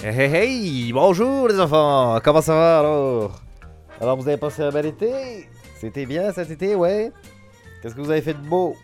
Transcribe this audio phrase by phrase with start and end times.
[0.00, 3.40] Hey, hey, hey, bonjour les enfants, comment ça va alors?
[4.00, 5.48] Alors vous avez passé un bel été?
[5.80, 7.10] C'était bien cet été, ouais.
[7.82, 8.76] Qu'est-ce que vous avez fait de beau?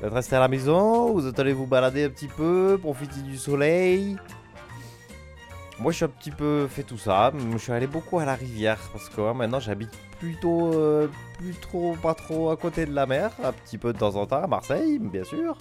[0.00, 1.12] Vous êtes resté à la maison?
[1.12, 4.16] Vous êtes allé vous balader un petit peu, profiter du soleil?
[5.78, 8.36] Moi je suis un petit peu fait tout ça, je suis allé beaucoup à la
[8.36, 11.08] rivière parce que ouais, maintenant j'habite plutôt, euh,
[12.00, 14.46] pas trop à côté de la mer, un petit peu de temps en temps à
[14.46, 15.58] Marseille, bien sûr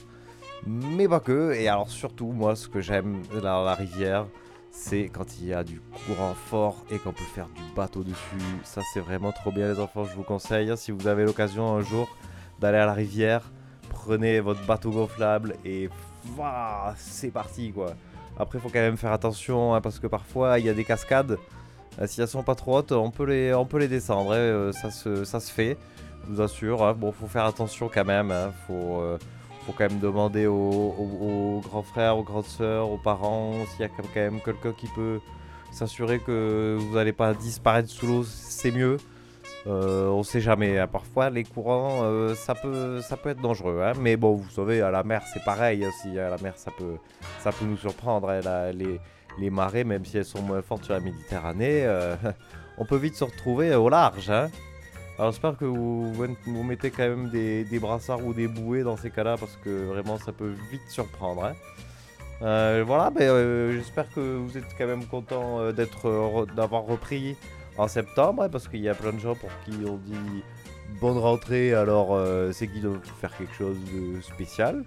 [0.65, 1.53] mais pas que.
[1.53, 4.25] Et alors surtout, moi, ce que j'aime dans la rivière,
[4.71, 8.15] c'est quand il y a du courant fort et qu'on peut faire du bateau dessus.
[8.63, 10.05] Ça, c'est vraiment trop bien, les enfants.
[10.05, 12.07] Je vous conseille, hein, si vous avez l'occasion un jour
[12.59, 13.51] d'aller à la rivière,
[13.89, 15.89] prenez votre bateau gonflable et
[16.23, 17.93] voilà, c'est parti, quoi.
[18.37, 20.85] Après, il faut quand même faire attention hein, parce que parfois, il y a des
[20.85, 21.37] cascades.
[21.99, 24.31] Euh, si elles sont pas trop hautes, on peut les, on peut les descendre.
[24.31, 25.77] hein, euh, ça, se, ça se fait,
[26.23, 26.83] je vous assure.
[26.85, 26.93] hein.
[26.93, 28.33] Bon, faut faire attention quand même.
[28.65, 29.17] Faut, euh,
[29.65, 33.81] faut quand même demander aux, aux- aux grands frères, aux grandes sœurs, aux parents, s'il
[33.81, 35.19] y a quand même quelqu'un qui peut
[35.71, 38.97] s'assurer que vous n'allez pas disparaître sous l'eau, c'est mieux.
[39.67, 40.87] Euh, on sait jamais, hein.
[40.87, 43.79] parfois les courants, euh, ça, peut, ça peut être dangereux.
[43.83, 43.93] hein.
[43.99, 45.85] Mais bon, vous savez, à la mer, c'est pareil.
[45.85, 46.17] aussi.
[46.17, 46.95] à la mer, ça peut,
[47.39, 48.29] ça peut nous surprendre.
[48.29, 48.71] hein.
[48.73, 52.15] Les, marées, même si elles sont moins fortes sur la Méditerranée, euh,
[52.79, 54.29] on peut vite se retrouver au large.
[54.31, 54.49] hein.
[55.17, 58.97] Alors j'espère que vous, vous- mettez quand même des, des brassards ou des bouées dans
[58.97, 61.45] ces cas-là parce que vraiment ça peut vite surprendre.
[61.45, 61.53] hein.
[62.41, 65.71] Euh, voilà, euh, j'espère que vous êtes quand même content euh,
[66.55, 67.35] d'avoir repris
[67.77, 70.43] en septembre hein, parce qu'il y a plein de gens pour qui on dit
[70.99, 72.19] bonne rentrée alors
[72.51, 74.83] c'est qu'ils doivent faire quelque chose de spécial.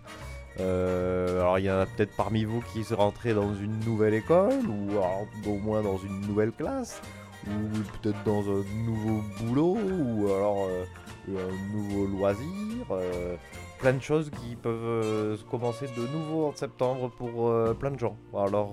[0.59, 4.53] Alors il y en a peut-être parmi vous qui sont rentrés dans une nouvelle école
[4.69, 7.00] ou alors, au moins dans une nouvelle classe
[7.47, 10.84] ou peut-être dans un nouveau boulot, ou alors euh,
[11.28, 12.47] un nouveau loisir.
[12.91, 13.37] euh,
[13.78, 17.99] plein de choses qui peuvent euh, se commencer de nouveau en septembre pour plein de
[17.99, 18.16] gens.
[18.34, 18.72] Alors,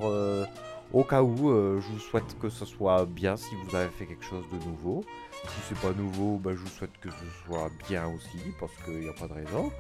[0.93, 1.49] au cas où,
[1.79, 5.03] je vous souhaite que ce soit bien si vous avez fait quelque chose de nouveau.
[5.43, 8.99] Si c'est pas nouveau, bah, je vous souhaite que ce soit bien aussi, parce qu'il
[8.99, 9.71] n'y a pas de raison.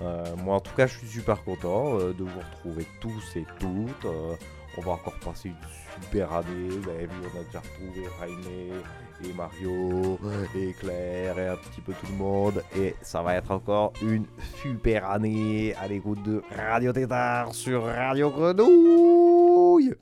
[0.00, 3.44] Euh, moi, en tout cas, je suis super content euh, de vous retrouver tous et
[3.58, 4.04] toutes.
[4.04, 4.34] Euh,
[4.78, 6.68] on va encore passer une super année.
[6.68, 8.70] Vous avez vu, on a déjà retrouvé Raimé
[9.24, 10.18] et Mario
[10.56, 12.64] et Claire et un petit peu tout le monde.
[12.76, 14.24] Et ça va être encore une
[14.62, 19.94] super année à l'écoute de Radio Tétard sur Radio Grenouille.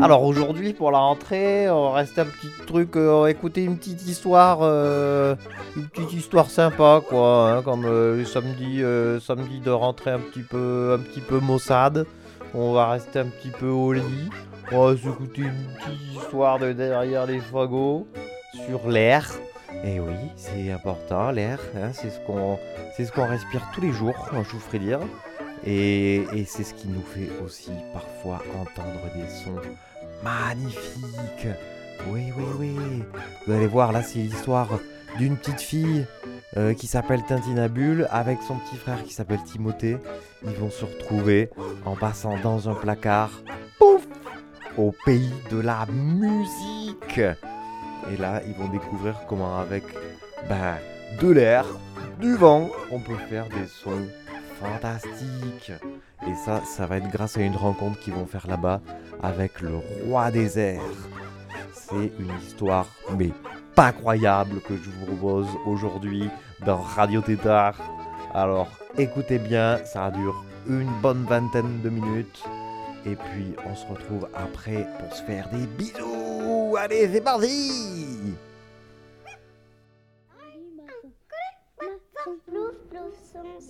[0.00, 3.64] Alors aujourd'hui pour la rentrée, on va rester un petit truc, euh, on va écouter
[3.64, 5.34] une petite histoire, euh,
[5.76, 10.42] une petite histoire sympa quoi, hein, comme euh, samedi, euh, samedi de rentrée un petit
[10.42, 12.06] peu, un petit peu maussade.
[12.54, 14.30] On va rester un petit peu au lit,
[14.70, 18.06] on va s'écouter une petite histoire de derrière les fagots
[18.66, 19.28] sur l'air.
[19.82, 22.56] Et oui, c'est important l'air, hein, c'est ce qu'on,
[22.96, 25.00] c'est ce qu'on respire tous les jours, je vous ferai dire.
[25.66, 29.60] Et c'est ce qui nous fait aussi parfois entendre des sons
[30.22, 31.48] magnifiques.
[32.08, 33.02] Oui, oui, oui.
[33.46, 34.78] Vous allez voir, là, c'est l'histoire
[35.18, 36.06] d'une petite fille
[36.56, 39.98] euh, qui s'appelle Tintinabule avec son petit frère qui s'appelle Timothée.
[40.44, 41.50] Ils vont se retrouver
[41.84, 43.30] en passant dans un placard,
[43.78, 44.06] pouf,
[44.76, 47.18] au pays de la musique.
[47.18, 49.84] Et là, ils vont découvrir comment avec
[50.48, 50.76] ben,
[51.20, 51.66] de l'air,
[52.20, 54.06] du vent, on peut faire des sons
[54.60, 55.72] fantastiques.
[56.26, 58.80] Et ça, ça va être grâce à une rencontre qu'ils vont faire là-bas
[59.22, 60.80] avec le roi des airs.
[61.72, 62.86] C'est une histoire,
[63.16, 63.30] mais
[63.74, 66.28] pas croyable, que je vous propose aujourd'hui
[66.66, 67.76] dans Radio Tétard.
[68.34, 68.68] Alors
[68.98, 72.44] écoutez bien, ça dure une bonne vingtaine de minutes.
[73.06, 76.76] Et puis on se retrouve après pour se faire des bisous.
[76.76, 77.97] Allez, c'est parti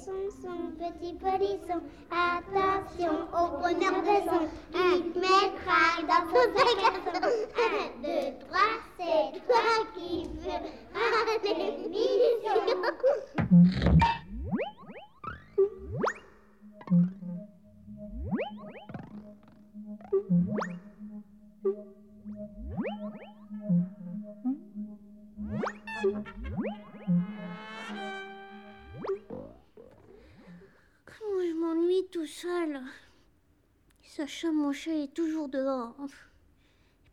[0.09, 1.81] son, son, petit polisson.
[2.11, 4.49] Attention au bonheur de son.
[34.87, 35.97] Est toujours dehors.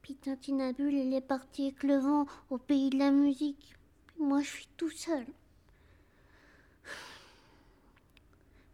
[0.03, 3.73] Puis Tintinabule, elle est partie avec le vent au pays de la musique.
[4.19, 5.25] Moi, je suis tout seul.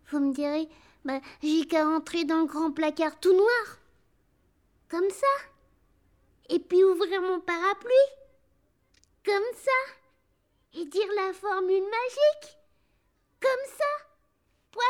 [0.10, 0.68] Vous me direz,
[1.06, 3.80] bah, j'ai qu'à entrer dans le grand placard tout noir.
[4.90, 5.48] Comme ça.
[6.50, 8.10] Et puis ouvrir mon parapluie.
[9.24, 9.94] Comme ça.
[10.74, 12.58] Et dire la formule magique.
[13.40, 14.06] Comme ça.
[14.72, 14.84] Poil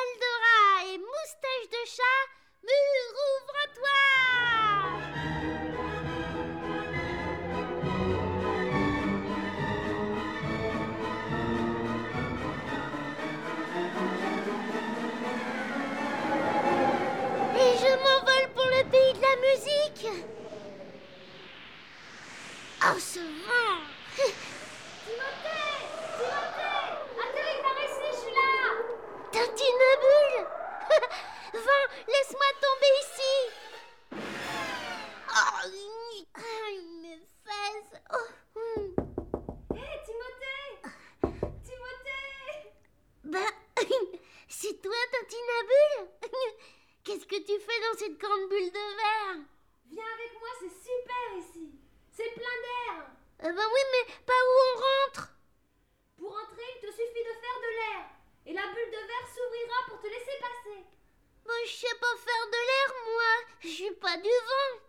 [63.81, 64.81] suis pas du vent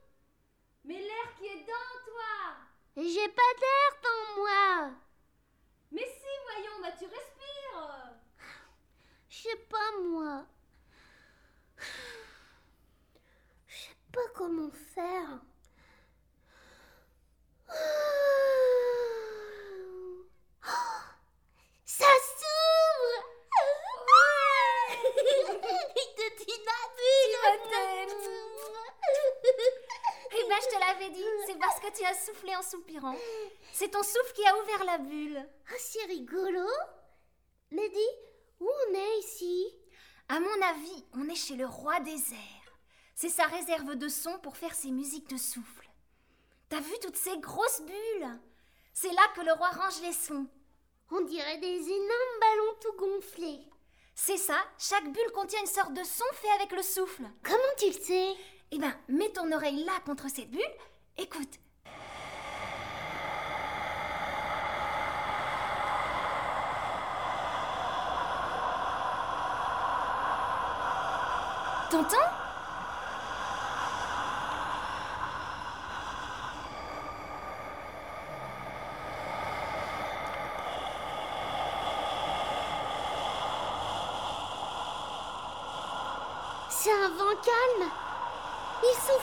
[0.84, 2.56] Mais l'air qui est dans toi.
[2.96, 4.90] J'ai pas d'air dans moi
[5.90, 8.12] Mais si, voyons, bah tu respires.
[9.30, 10.46] Je sais pas moi.
[13.66, 15.40] Je sais pas comment faire.
[21.86, 22.06] Ça
[30.52, 33.16] Ben, je te l'avais dit, c'est parce que tu as soufflé en soupirant.
[33.72, 35.48] C'est ton souffle qui a ouvert la bulle.
[35.66, 36.68] Ah, c'est rigolo.
[37.70, 39.74] Mais dis, où on est ici?
[40.28, 42.78] À mon avis, on est chez le roi des airs.
[43.14, 45.88] C'est sa réserve de sons pour faire ses musiques de souffle.
[46.68, 48.38] T'as vu toutes ces grosses bulles?
[48.92, 50.46] C'est là que le roi range les sons.
[51.12, 53.66] On dirait des énormes ballons tout gonflés.
[54.14, 57.24] C'est ça, chaque bulle contient une sorte de son fait avec le souffle.
[57.42, 58.34] Comment tu le sais?
[58.74, 60.62] Eh ben, mets ton oreille là contre cette bulle.
[61.18, 61.60] Écoute.
[71.90, 72.16] T'entends?
[86.70, 88.01] C'est un vent calme.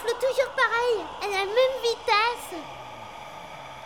[0.00, 2.60] Souffle toujours pareil, à la même vitesse.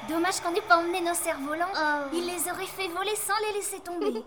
[0.08, 1.72] Dommage qu'on n'ait pas emmené nos cerfs-volants.
[1.74, 2.08] Oh.
[2.12, 4.06] Il les aurait fait voler sans les laisser tomber.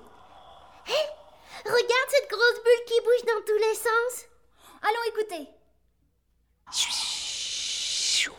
[1.66, 4.26] Regarde cette grosse bulle qui bouge dans tous les sens.
[4.82, 5.48] Allons écouter.
[6.68, 8.34] Attention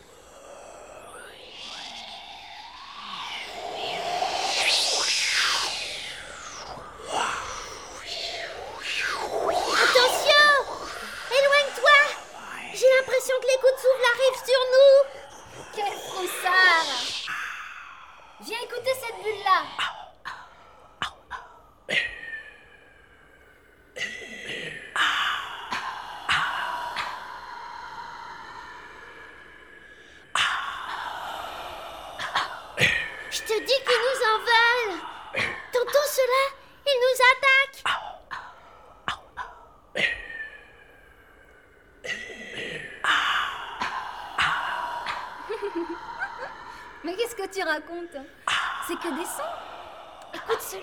[11.30, 11.98] Éloigne-toi
[12.74, 14.94] J'ai l'impression que les coups de souffle arrivent sur nous.
[15.74, 17.18] Quel froussard
[18.40, 19.62] Viens écouter cette bulle-là.
[33.30, 35.00] Je te dis qu'ils nous en veulent.
[35.72, 36.42] T'entends cela
[36.86, 37.82] Ils nous attaquent.
[47.04, 47.36] Mais qu'est-ce
[48.86, 49.42] C'est que des sons
[50.32, 50.82] Écoute cela.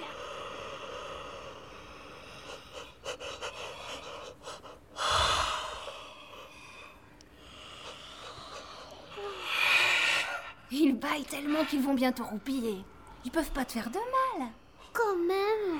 [10.71, 12.83] Ils baillent tellement qu'ils vont bientôt roupiller.
[13.23, 13.99] Ils peuvent pas te faire de
[14.39, 14.49] mal.
[14.93, 15.79] Quand même,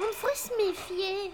[0.00, 1.32] on devrait se méfier.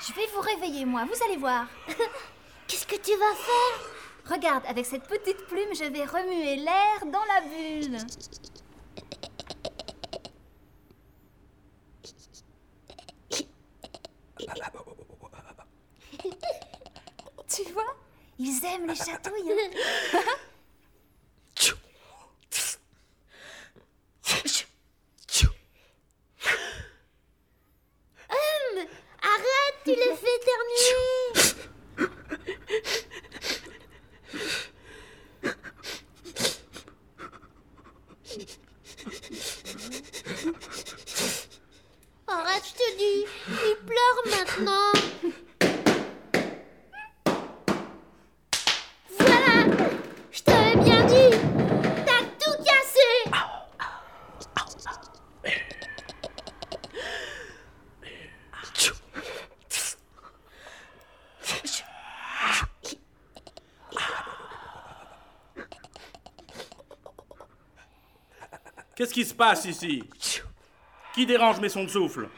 [0.00, 1.66] Je vais vous réveiller, moi, vous allez voir.
[2.90, 4.34] Que tu vas faire?
[4.34, 7.98] Regarde, avec cette petite plume, je vais remuer l'air dans la bulle.
[17.48, 17.96] Tu vois?
[18.38, 19.52] Ils aiment les chatouilles.
[19.52, 19.70] hein.
[42.26, 44.92] Arrête, je te il pleure maintenant.
[69.10, 70.04] Qu'est-ce qui se passe ici
[71.12, 72.28] Qui dérange mes sons de souffle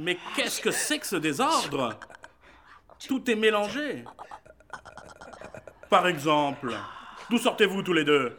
[0.00, 1.96] Mais qu'est-ce que c'est que ce désordre
[3.06, 4.04] Tout est mélangé.
[5.88, 6.76] Par exemple,
[7.30, 8.36] d'où sortez-vous tous les deux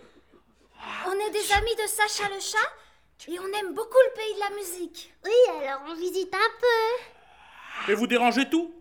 [1.08, 4.40] On est des amis de Sacha le chat et on aime beaucoup le pays de
[4.42, 5.14] la musique.
[5.24, 7.92] Oui, alors on visite un peu.
[7.94, 8.76] Et vous dérangez tout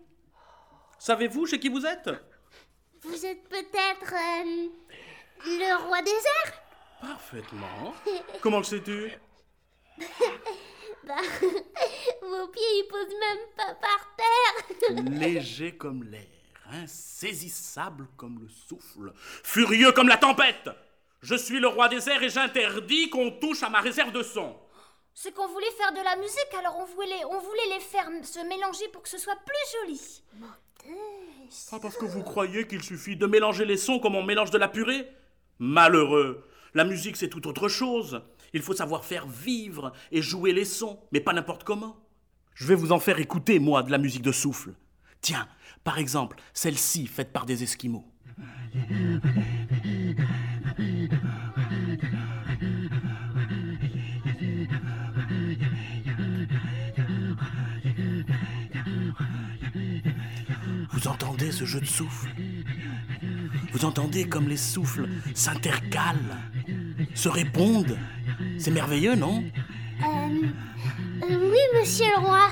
[0.98, 2.10] Savez-vous chez qui vous êtes
[3.02, 4.68] Vous êtes peut-être euh,
[5.46, 6.69] le roi des airs?
[7.00, 7.94] Parfaitement.
[8.40, 9.12] Comment le sais-tu?
[11.02, 11.14] Bah,
[12.20, 15.04] vos pieds ils posent même pas par terre.
[15.18, 16.26] Léger comme l'air,
[16.70, 20.68] insaisissable comme le souffle, furieux comme la tempête.
[21.22, 24.54] Je suis le roi des airs et j'interdis qu'on touche à ma réserve de son.
[25.14, 28.46] C'est qu'on voulait faire de la musique, alors on voulait, on voulait les faire se
[28.46, 30.22] mélanger pour que ce soit plus joli.
[31.72, 34.58] Ah, parce que vous croyez qu'il suffit de mélanger les sons comme on mélange de
[34.58, 35.08] la purée?
[35.58, 36.46] Malheureux.
[36.74, 38.22] La musique, c'est tout autre chose.
[38.52, 41.96] Il faut savoir faire vivre et jouer les sons, mais pas n'importe comment.
[42.54, 44.74] Je vais vous en faire écouter, moi, de la musique de souffle.
[45.20, 45.48] Tiens,
[45.82, 48.04] par exemple, celle-ci faite par des Esquimaux.
[60.92, 62.28] Vous entendez ce jeu de souffle?
[63.72, 66.36] Vous entendez comme les souffles s'intercalent,
[67.14, 67.98] se répondent
[68.58, 69.42] C'est merveilleux, non
[70.02, 70.06] Euh,
[71.22, 72.48] euh, oui, monsieur le roi.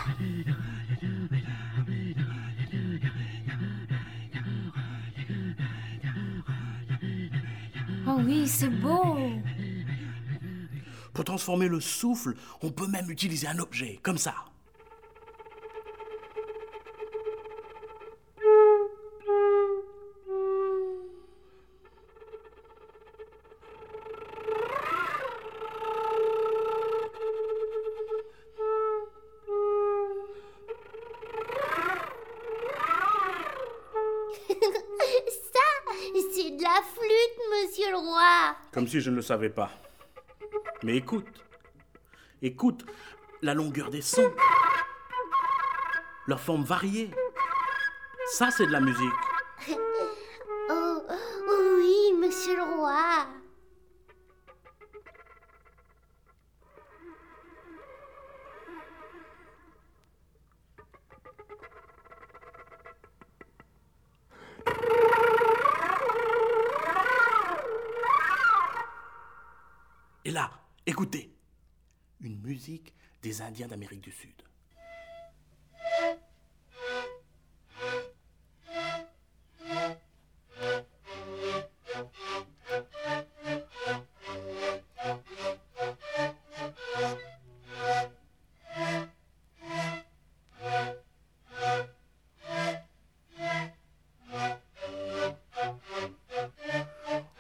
[8.07, 9.17] Oh oui, c'est beau.
[11.13, 14.35] Pour transformer le souffle, on peut même utiliser un objet, comme ça.
[14.35, 14.48] Ça,
[38.89, 39.71] Si je ne le savais pas.
[40.83, 41.27] Mais écoute,
[42.41, 42.87] écoute
[43.43, 44.33] la longueur des sons,
[46.27, 47.11] leur forme variée.
[48.33, 49.13] Ça, c'est de la musique.
[50.71, 51.03] Oh,
[51.79, 53.27] oui, monsieur le roi.
[70.99, 71.33] Écoutez,
[72.23, 74.33] une musique des Indiens d'Amérique du Sud.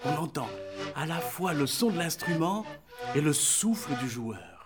[0.05, 0.49] On entend
[0.95, 2.65] à la fois le son de l'instrument
[3.15, 4.58] et le souffle du joueur.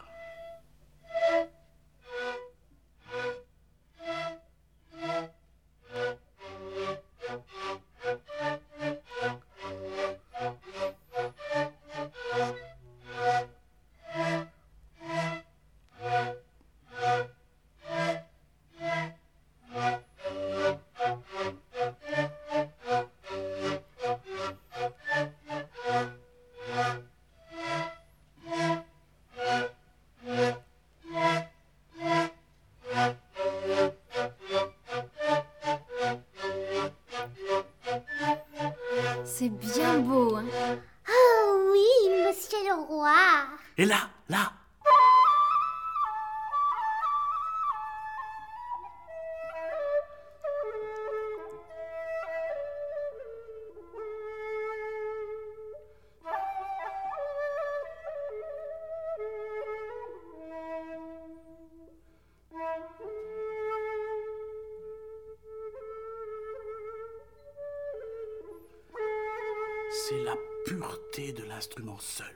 [70.12, 72.34] C'est la pureté de l'instrument seul.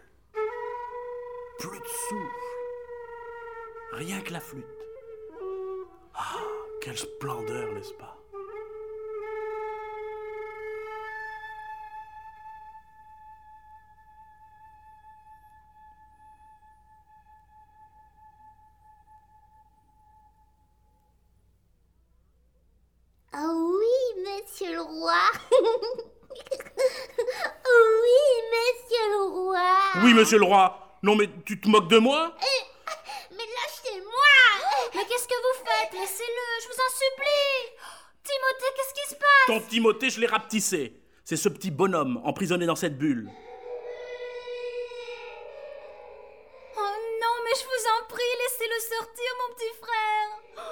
[1.59, 2.47] Plus de souffle,
[3.93, 4.65] rien que la flûte.
[6.15, 6.37] Ah,
[6.81, 8.16] quelle splendeur, n'est-ce pas?
[30.27, 30.99] Monsieur le roi.
[31.05, 32.35] Non mais tu te moques de moi?
[33.31, 35.93] Mais lâchez-moi Mais qu'est-ce que vous faites?
[35.93, 37.79] Laissez-le, je vous en supplie
[38.25, 39.47] Timothée, qu'est-ce qui se passe?
[39.47, 41.01] Ton Timothée, je l'ai rapetissé.
[41.25, 43.31] C'est ce petit bonhomme emprisonné dans cette bulle.
[46.77, 50.67] Oh non, mais je vous en prie, laissez-le sortir, mon petit frère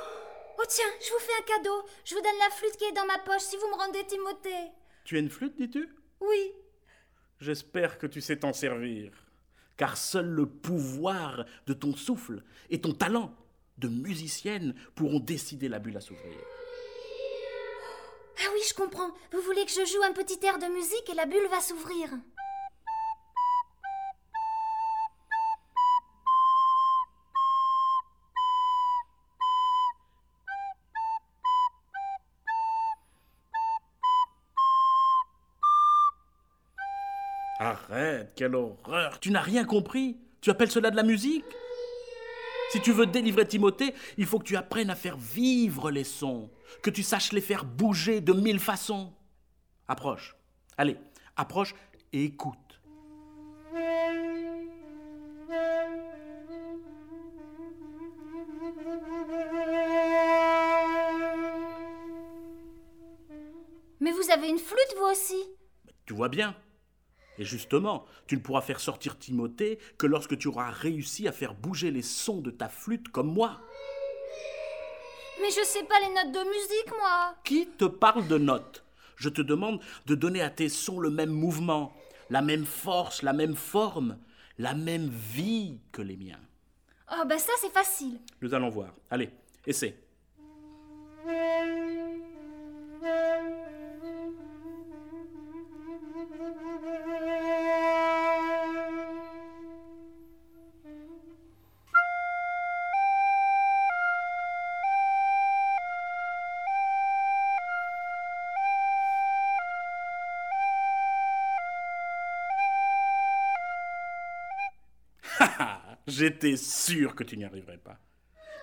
[0.59, 1.85] Oh tiens, je vous fais un cadeau.
[2.05, 4.73] Je vous donne la flûte qui est dans ma poche si vous me rendez Timothée.
[5.05, 5.89] Tu as une flûte, dis-tu?
[6.21, 6.53] Oui.
[7.39, 9.13] J'espère que tu sais t'en servir.
[9.77, 13.35] Car seul le pouvoir de ton souffle et ton talent
[13.79, 16.37] de musicienne pourront décider la bulle à s'ouvrir.
[18.39, 19.11] Ah oui, je comprends.
[19.33, 22.11] Vous voulez que je joue un petit air de musique et la bulle va s'ouvrir.
[38.35, 41.45] Quelle horreur Tu n'as rien compris Tu appelles cela de la musique?
[42.71, 46.51] Si tu veux délivrer Timothée, il faut que tu apprennes à faire vivre les sons,
[46.83, 49.13] que tu saches les faire bouger de mille façons.
[49.87, 50.35] Approche.
[50.77, 50.97] Allez,
[51.37, 51.75] approche
[52.13, 52.59] et écoute.
[64.01, 65.43] Mais vous avez une flûte, vous aussi?
[66.07, 66.57] Tu vois bien.
[67.39, 71.55] Et justement, tu ne pourras faire sortir Timothée que lorsque tu auras réussi à faire
[71.55, 73.61] bouger les sons de ta flûte comme moi.
[75.41, 78.85] Mais je sais pas les notes de musique, moi Qui te parle de notes?
[79.17, 81.93] Je te demande de donner à tes sons le même mouvement,
[82.31, 84.19] la même force, la même forme,
[84.59, 86.41] la même vie que les miens.
[87.13, 88.19] Oh, bah ça, c'est facile.
[88.41, 88.95] Nous allons voir.
[89.11, 89.31] Allez,
[89.67, 89.97] essaie.
[116.17, 117.99] J'étais sûr que tu n'y arriverais pas.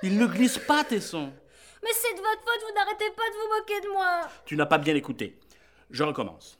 [0.03, 1.33] Ils ne glissent pas tes sons.
[1.83, 4.29] Mais c'est de votre faute, vous n'arrêtez pas de vous moquer de moi.
[4.45, 5.37] Tu n'as pas bien écouté.
[5.89, 6.57] Je recommence.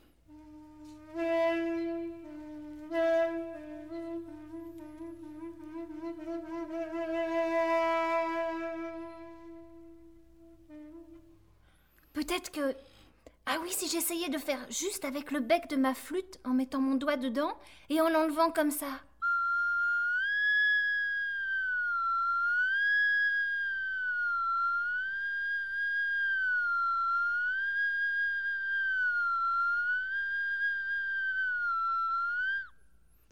[12.12, 12.76] Peut-être que...
[13.46, 16.80] Ah oui, si j'essayais de faire juste avec le bec de ma flûte en mettant
[16.80, 17.56] mon doigt dedans
[17.88, 19.00] et en l'enlevant comme ça.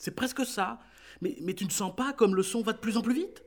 [0.01, 0.79] C'est presque ça.
[1.21, 3.45] Mais, tu ne sens pas comme le son va de plus en plus vite?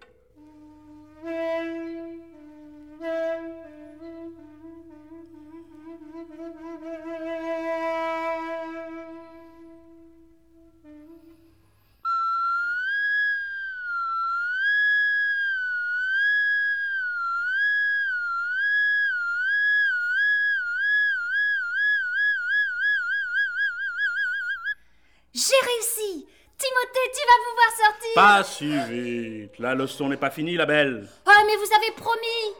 [28.34, 29.60] Pas si vite.
[29.60, 31.08] La leçon n'est pas finie, la belle.
[31.28, 32.56] Ah, mais vous avez promis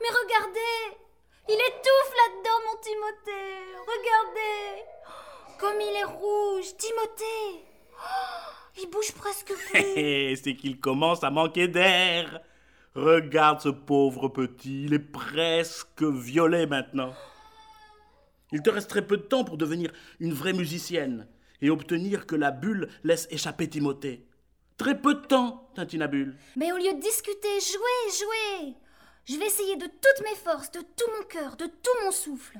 [0.00, 0.96] Mais regardez
[1.46, 4.82] Il étouffe là-dedans, mon Timothée Regardez
[5.58, 7.66] Comme il est rouge Timothée
[7.98, 12.40] Oh, Il bouge presque plus C'est qu'il commence à manquer d'air.
[12.94, 17.12] Regarde ce pauvre petit, il est presque violet maintenant.
[18.52, 21.28] Il te reste très peu de temps pour devenir une vraie musicienne
[21.60, 24.24] et obtenir que la bulle laisse échapper Timothée.
[24.80, 26.38] Très peu de temps, Tintinabule.
[26.56, 28.74] Mais au lieu de discuter, jouez, jouez
[29.26, 32.58] Je vais essayer de toutes mes forces, de tout mon cœur, de tout mon souffle.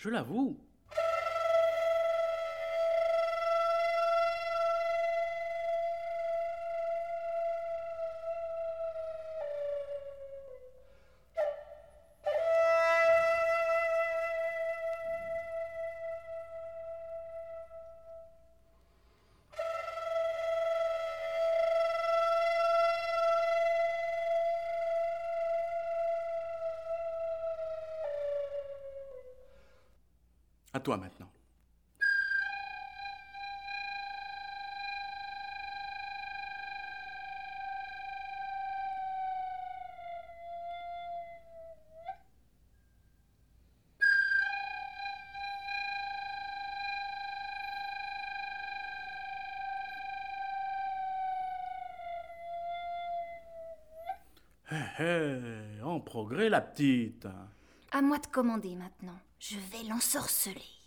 [0.00, 0.58] Je l'avoue.
[30.96, 31.30] Maintenant.
[55.82, 57.26] En progrès, la petite.
[57.90, 59.18] À moi de commander maintenant.
[59.38, 60.79] Je vais l'ensorceler.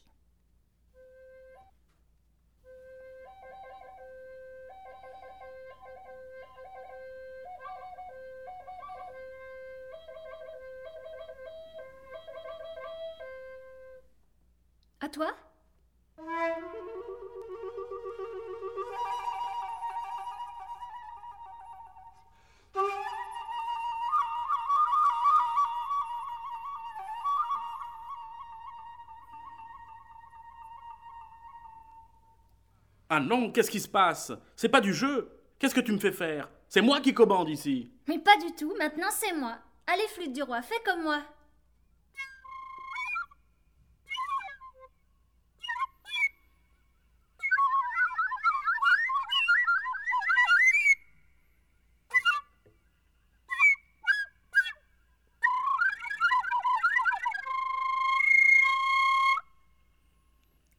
[33.15, 34.31] Ah non, qu'est-ce qui se passe?
[34.55, 35.29] C'est pas du jeu.
[35.59, 36.49] Qu'est-ce que tu me fais faire?
[36.67, 37.91] C'est moi qui commande ici.
[38.07, 39.59] Mais pas du tout, maintenant c'est moi.
[39.85, 41.21] Allez, flûte du roi, fais comme moi.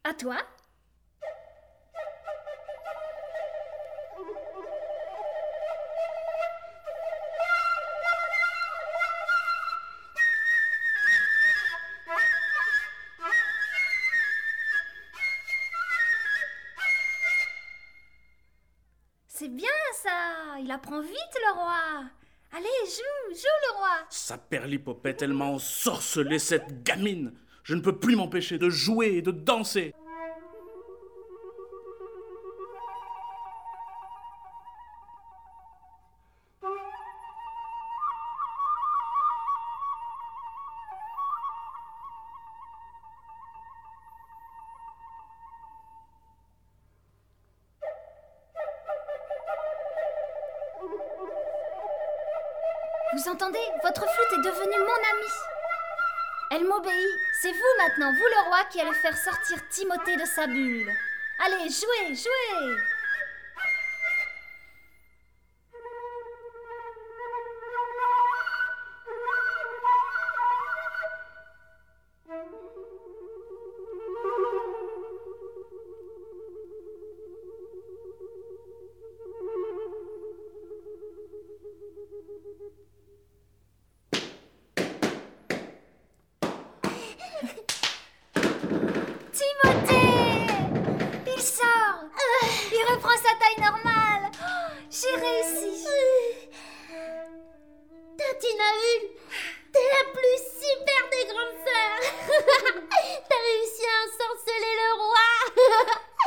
[0.03, 0.35] À toi
[20.75, 22.03] apprend vite le roi
[22.51, 27.33] Allez, joue, joue le roi Sa perlipopette, elle m'a ensorcelé cette gamine.
[27.63, 29.93] Je ne peux plus m'empêcher de jouer et de danser.
[53.15, 53.57] Vous entendez?
[53.81, 55.35] Votre flûte est devenue mon amie.
[56.51, 57.19] Elle m'obéit.
[57.41, 60.91] C'est vous maintenant, vous le roi, qui allez faire sortir Timothée de sa bulle.
[61.39, 62.75] Allez, jouez, jouez
[95.55, 95.87] Réussi
[98.17, 99.09] Tatinavule,
[99.71, 102.03] t'es la plus super des grandes sœurs.
[103.29, 105.27] T'as réussi à ensorceler le roi.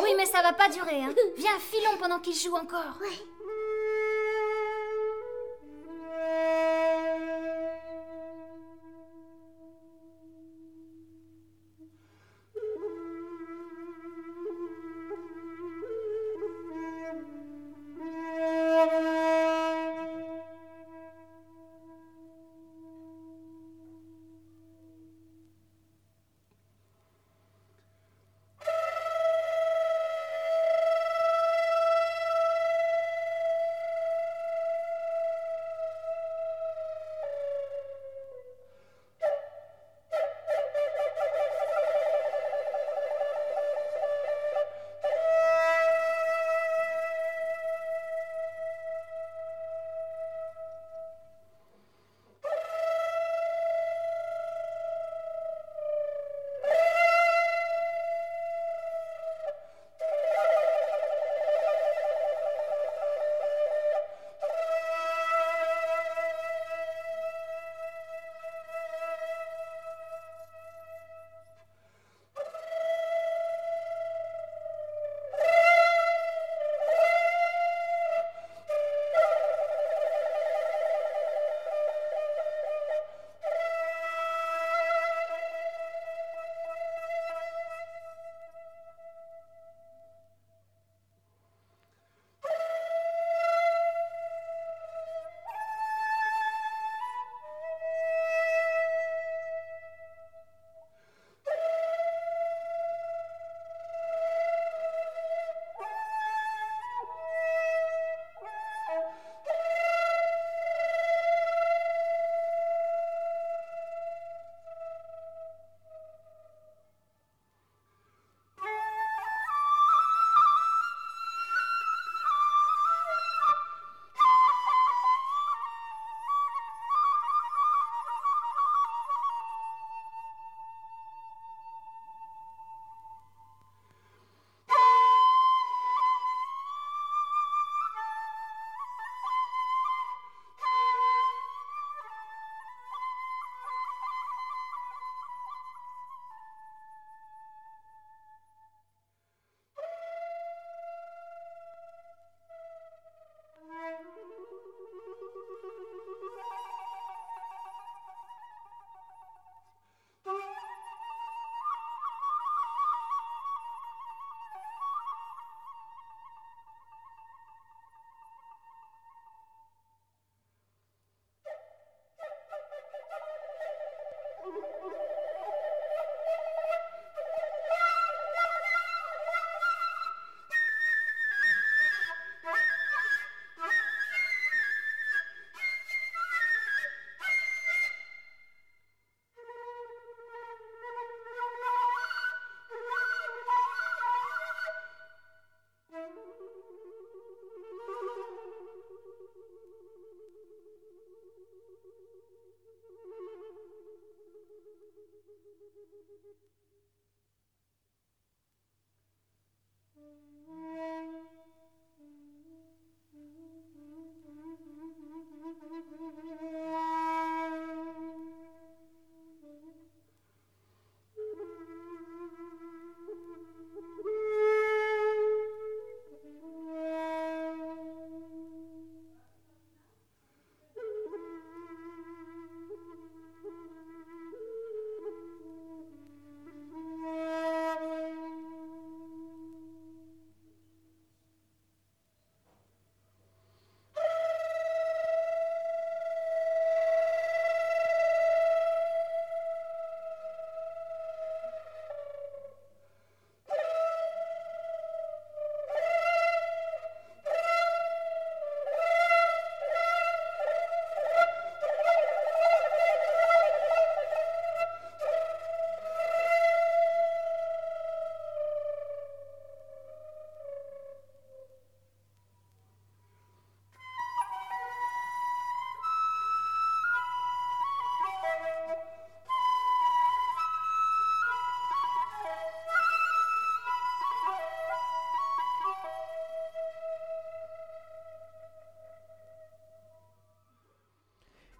[0.03, 1.15] Oui, mais ça va pas durer, hein.
[1.37, 2.99] Viens, filons pendant qu'il joue encore.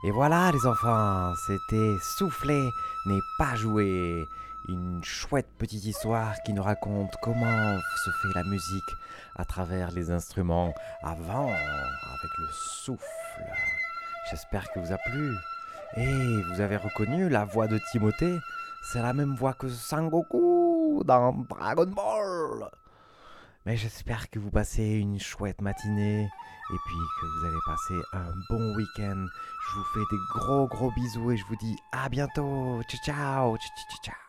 [0.09, 2.73] Et voilà les enfants, c'était Souffler
[3.05, 4.27] n'est pas joué.
[4.67, 8.97] Une chouette petite histoire qui nous raconte comment se fait la musique
[9.37, 13.05] à travers les instruments avant, avec le souffle.
[14.31, 15.35] J'espère que vous a plu.
[15.99, 18.39] Et vous avez reconnu la voix de Timothée
[18.91, 22.18] C'est la même voix que Sangoku dans Dragon Ball.
[23.69, 28.33] Mais j'espère que vous passez une chouette matinée et puis que vous allez passer un
[28.49, 29.27] bon week-end.
[29.27, 32.81] Je vous fais des gros gros bisous et je vous dis à bientôt.
[32.89, 33.57] Ciao ciao.
[33.59, 34.28] Ciao ciao.